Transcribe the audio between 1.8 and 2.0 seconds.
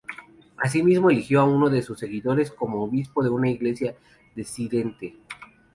sus